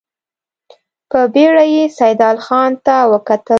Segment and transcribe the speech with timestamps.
[1.09, 3.49] په بېړه يې سيدال خان ته وکتل.